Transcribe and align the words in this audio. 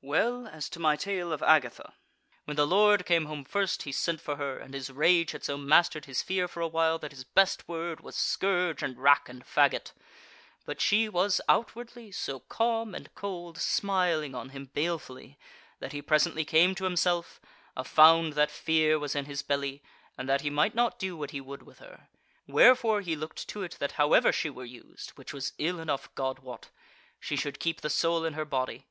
Well, 0.00 0.46
as 0.46 0.68
to 0.68 0.78
my 0.78 0.94
tale 0.94 1.32
of 1.32 1.42
Agatha. 1.42 1.94
When 2.44 2.56
the 2.56 2.68
lord 2.68 3.04
came 3.04 3.24
home 3.24 3.44
first, 3.44 3.82
he 3.82 3.90
sent 3.90 4.20
for 4.20 4.36
her, 4.36 4.56
and 4.56 4.74
his 4.74 4.90
rage 4.90 5.32
had 5.32 5.42
so 5.42 5.58
mastered 5.58 6.04
his 6.04 6.22
fear 6.22 6.46
for 6.46 6.60
a 6.60 6.68
while 6.68 7.00
that 7.00 7.10
his 7.10 7.24
best 7.24 7.66
word 7.66 7.98
was 8.00 8.14
scourge 8.14 8.84
and 8.84 8.96
rack 8.96 9.28
and 9.28 9.44
faggot; 9.44 9.90
but 10.64 10.80
she 10.80 11.08
was, 11.08 11.40
outwardly, 11.48 12.12
so 12.12 12.38
calm 12.38 12.94
and 12.94 13.12
cold, 13.16 13.58
smiling 13.58 14.36
on 14.36 14.50
him 14.50 14.66
balefully, 14.66 15.36
that 15.80 15.90
he 15.90 16.00
presently 16.00 16.44
came 16.44 16.76
to 16.76 16.84
himself, 16.84 17.40
a 17.76 17.82
found 17.82 18.34
that 18.34 18.52
fear 18.52 19.00
was 19.00 19.16
in 19.16 19.24
his 19.24 19.42
belly, 19.42 19.82
and 20.16 20.28
that 20.28 20.42
he 20.42 20.48
might 20.48 20.76
not 20.76 21.00
do 21.00 21.16
what 21.16 21.32
he 21.32 21.40
would 21.40 21.64
with 21.64 21.80
her; 21.80 22.08
wherefore 22.46 23.00
he 23.00 23.16
looked 23.16 23.48
to 23.48 23.64
it 23.64 23.78
that 23.80 23.90
however 23.98 24.30
she 24.30 24.48
were 24.48 24.62
used 24.64 25.10
(which 25.18 25.32
was 25.34 25.54
ill 25.58 25.80
enough, 25.80 26.08
God 26.14 26.38
wot!) 26.38 26.70
she 27.18 27.34
should 27.34 27.58
keep 27.58 27.80
the 27.80 27.90
soul 27.90 28.24
in 28.24 28.34
her 28.34 28.44
body. 28.44 28.86